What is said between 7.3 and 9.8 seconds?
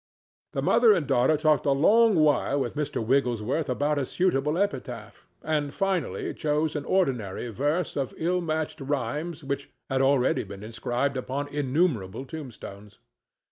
verse of ill matched rhymes which